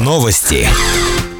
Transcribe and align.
Новости. 0.00 0.66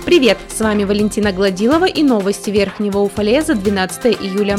Привет, 0.04 0.36
с 0.54 0.60
вами 0.60 0.84
Валентина 0.84 1.32
Гладилова 1.32 1.86
и 1.86 2.02
новости 2.02 2.50
Верхнего 2.50 2.98
Уфалея 2.98 3.40
за 3.40 3.54
12 3.54 4.06
июля. 4.20 4.58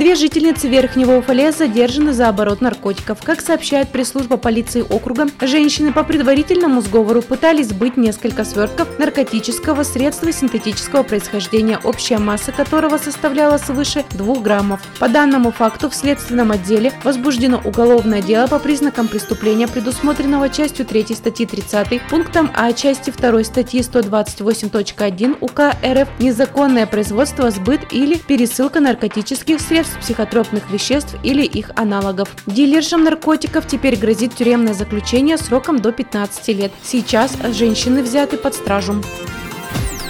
Две 0.00 0.14
жительницы 0.14 0.66
Верхнего 0.66 1.18
Уфалея 1.18 1.52
задержаны 1.52 2.14
за 2.14 2.30
оборот 2.30 2.62
наркотиков. 2.62 3.18
Как 3.22 3.42
сообщает 3.42 3.90
пресс-служба 3.90 4.38
полиции 4.38 4.80
округа, 4.80 5.26
женщины 5.42 5.92
по 5.92 6.04
предварительному 6.04 6.80
сговору 6.80 7.20
пытались 7.20 7.68
сбыть 7.68 7.98
несколько 7.98 8.46
свертков 8.46 8.98
наркотического 8.98 9.82
средства 9.82 10.32
синтетического 10.32 11.02
происхождения, 11.02 11.78
общая 11.84 12.16
масса 12.16 12.50
которого 12.50 12.96
составляла 12.96 13.58
свыше 13.58 14.06
2 14.12 14.36
граммов. 14.36 14.80
По 14.98 15.06
данному 15.06 15.50
факту 15.50 15.90
в 15.90 15.94
следственном 15.94 16.50
отделе 16.50 16.94
возбуждено 17.04 17.60
уголовное 17.62 18.22
дело 18.22 18.46
по 18.46 18.58
признакам 18.58 19.06
преступления, 19.06 19.68
предусмотренного 19.68 20.48
частью 20.48 20.86
3 20.86 21.14
статьи 21.14 21.44
30 21.44 22.08
пунктом 22.08 22.50
А 22.54 22.72
части 22.72 23.10
2 23.10 23.44
статьи 23.44 23.82
128.1 23.82 25.36
УК 25.42 25.76
РФ 25.84 26.08
«Незаконное 26.18 26.86
производство, 26.86 27.50
сбыт 27.50 27.92
или 27.92 28.16
пересылка 28.16 28.80
наркотических 28.80 29.60
средств 29.60 29.89
психотропных 29.92 30.70
веществ 30.70 31.16
или 31.22 31.44
их 31.44 31.70
аналогов. 31.76 32.28
Дилершам 32.46 33.04
наркотиков 33.04 33.66
теперь 33.66 33.96
грозит 33.96 34.34
тюремное 34.34 34.74
заключение 34.74 35.38
сроком 35.38 35.78
до 35.78 35.92
15 35.92 36.48
лет. 36.48 36.72
Сейчас 36.82 37.36
женщины 37.52 38.02
взяты 38.02 38.36
под 38.36 38.54
стражу. 38.54 39.02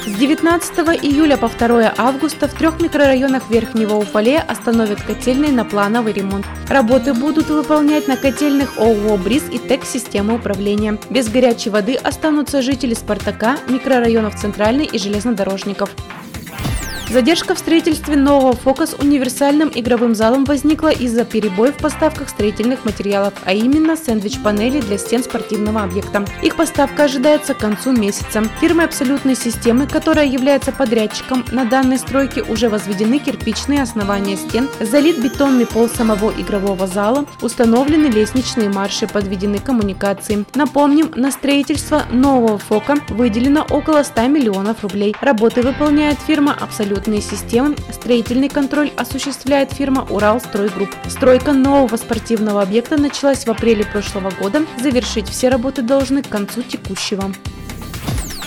С 0.06 0.12
19 0.18 1.04
июля 1.04 1.36
по 1.36 1.48
2 1.48 1.94
августа 1.96 2.48
в 2.48 2.54
трех 2.54 2.80
микрорайонах 2.80 3.50
Верхнего 3.50 3.94
Уфалея 3.96 4.42
остановят 4.42 5.02
котельные 5.02 5.52
на 5.52 5.64
плановый 5.64 6.12
ремонт. 6.12 6.46
Работы 6.68 7.12
будут 7.12 7.48
выполнять 7.48 8.08
на 8.08 8.16
котельных 8.16 8.78
ООО 8.78 9.18
«Бриз» 9.18 9.44
и 9.52 9.58
ТЭК 9.58 9.84
системы 9.84 10.34
управления. 10.34 10.98
Без 11.10 11.28
горячей 11.28 11.70
воды 11.70 11.94
останутся 11.94 12.62
жители 12.62 12.94
Спартака, 12.94 13.58
микрорайонов 13.68 14.34
Центральный 14.36 14.86
и 14.86 14.98
Железнодорожников. 14.98 15.90
Задержка 17.10 17.56
в 17.56 17.58
строительстве 17.58 18.14
нового 18.14 18.52
ФОКа 18.52 18.86
с 18.86 18.94
универсальным 18.94 19.72
игровым 19.74 20.14
залом 20.14 20.44
возникла 20.44 20.92
из-за 20.92 21.24
перебоев 21.24 21.74
в 21.74 21.82
поставках 21.82 22.28
строительных 22.28 22.84
материалов, 22.84 23.34
а 23.44 23.52
именно 23.52 23.96
сэндвич-панели 23.96 24.80
для 24.80 24.96
стен 24.96 25.24
спортивного 25.24 25.82
объекта. 25.82 26.24
Их 26.40 26.54
поставка 26.54 27.04
ожидается 27.04 27.54
к 27.54 27.58
концу 27.58 27.90
месяца. 27.90 28.44
Фирмой 28.60 28.84
абсолютной 28.84 29.34
системы, 29.34 29.88
которая 29.88 30.26
является 30.26 30.70
подрядчиком 30.70 31.44
на 31.50 31.64
данной 31.64 31.98
стройке, 31.98 32.42
уже 32.42 32.68
возведены 32.68 33.18
кирпичные 33.18 33.82
основания 33.82 34.36
стен, 34.36 34.68
залит 34.78 35.20
бетонный 35.20 35.66
пол 35.66 35.88
самого 35.88 36.30
игрового 36.30 36.86
зала, 36.86 37.26
установлены 37.42 38.06
лестничные 38.06 38.68
марши, 38.68 39.08
подведены 39.08 39.58
коммуникации. 39.58 40.44
Напомним, 40.54 41.10
на 41.16 41.32
строительство 41.32 42.04
нового 42.12 42.58
ФОКа 42.58 42.98
выделено 43.08 43.66
около 43.68 44.04
100 44.04 44.28
миллионов 44.28 44.84
рублей. 44.84 45.16
Работы 45.20 45.62
выполняет 45.62 46.16
фирма 46.24 46.56
«Абсолютно 46.60 46.99
расчетные 47.00 47.20
системы, 47.20 47.76
строительный 47.92 48.48
контроль 48.48 48.90
осуществляет 48.96 49.72
фирма 49.72 50.06
«Уралстройгрупп». 50.10 50.94
Стройка 51.08 51.52
нового 51.52 51.96
спортивного 51.96 52.62
объекта 52.62 52.96
началась 52.96 53.46
в 53.46 53.50
апреле 53.50 53.84
прошлого 53.84 54.30
года. 54.30 54.66
Завершить 54.80 55.28
все 55.28 55.48
работы 55.48 55.82
должны 55.82 56.22
к 56.22 56.28
концу 56.28 56.62
текущего. 56.62 57.32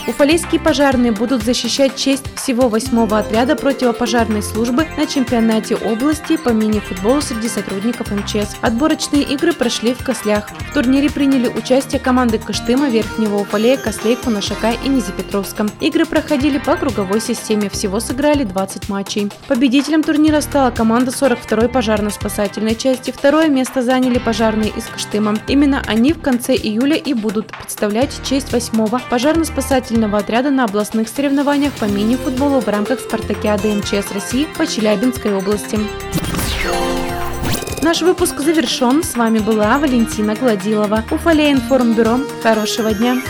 Уфалейские 0.05 0.59
пожарные 0.59 1.13
будут 1.13 1.43
защищать 1.43 1.95
честь 1.95 2.25
всего 2.35 2.67
8 2.67 3.07
отряда 3.13 3.55
противопожарной 3.55 4.43
службы 4.43 4.85
на 4.97 5.07
чемпионате 5.07 5.77
области 5.77 6.35
по 6.35 6.49
мини-футболу 6.49 7.21
среди 7.21 7.47
сотрудников 7.47 8.11
МЧС. 8.11 8.57
Отборочные 8.61 9.23
игры 9.23 9.53
прошли 9.53 9.93
в 9.93 10.03
Кослях. 10.03 10.49
В 10.49 10.73
турнире 10.73 11.09
приняли 11.09 11.47
участие 11.47 12.01
команды 12.01 12.37
Кыштыма, 12.37 12.89
Верхнего 12.89 13.37
Уфалея, 13.37 13.77
Кослей, 13.77 14.17
Кунашака 14.17 14.71
и 14.71 14.89
Низипетровска. 14.89 15.67
Игры 15.79 16.05
проходили 16.05 16.57
по 16.57 16.75
круговой 16.75 17.21
системе, 17.21 17.69
всего 17.69 18.01
сыграли 18.01 18.43
20 18.43 18.89
матчей. 18.89 19.31
Победителем 19.47 20.03
турнира 20.03 20.41
стала 20.41 20.71
команда 20.71 21.11
42-й 21.11 21.69
пожарно-спасательной 21.69 22.75
части. 22.75 23.11
Второе 23.11 23.47
место 23.47 23.81
заняли 23.81 24.19
пожарные 24.19 24.69
из 24.69 24.83
Кыштыма. 24.83 25.37
Именно 25.47 25.81
они 25.87 26.11
в 26.11 26.19
конце 26.19 26.55
июля 26.55 26.97
и 26.97 27.13
будут 27.13 27.47
представлять 27.47 28.19
честь 28.27 28.51
8-го 28.51 28.99
пожарно-спасательного 29.09 29.92
спасательного 29.93 30.17
отряда 30.17 30.49
на 30.49 30.63
областных 30.63 31.07
соревнованиях 31.07 31.71
по 31.73 31.85
мини-футболу 31.85 32.61
в 32.61 32.67
рамках 32.67 32.99
Спартакиады 32.99 33.75
МЧС 33.75 34.11
России 34.11 34.47
по 34.57 34.65
Челябинской 34.65 35.35
области. 35.35 35.79
Наш 37.83 38.01
выпуск 38.01 38.39
завершен. 38.39 39.03
С 39.03 39.15
вами 39.15 39.37
была 39.37 39.77
Валентина 39.77 40.33
Гладилова. 40.33 41.03
Уфалея 41.11 41.53
информбюро. 41.53 42.17
Хорошего 42.41 42.91
дня. 42.91 43.21